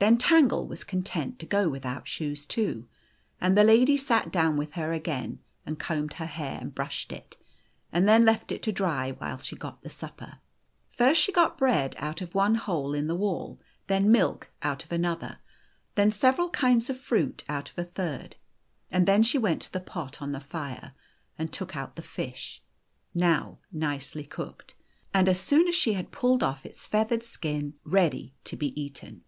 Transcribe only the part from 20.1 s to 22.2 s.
on the fire, and took out the